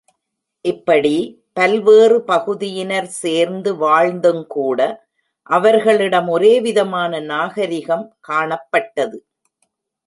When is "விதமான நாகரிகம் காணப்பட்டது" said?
6.61-9.19